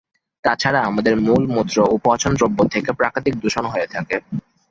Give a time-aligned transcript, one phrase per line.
[0.43, 4.15] তাছাড়া আমাদের মলমুত্র ও পচনদ্রব্য থেকে প্রাকৃতিক দূষণ হয়ে থাকে।